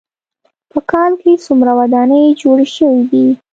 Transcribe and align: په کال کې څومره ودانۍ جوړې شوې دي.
په 0.71 0.79
کال 0.91 1.11
کې 1.21 1.41
څومره 1.45 1.71
ودانۍ 1.79 2.23
جوړې 2.41 2.67
شوې 2.75 3.01
دي. 3.11 3.25